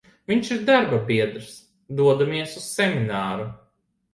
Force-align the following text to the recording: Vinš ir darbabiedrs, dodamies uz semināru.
Vinš 0.29 0.47
ir 0.53 0.61
darbabiedrs, 0.69 1.51
dodamies 2.01 2.57
uz 2.63 2.67
semināru. 2.79 3.47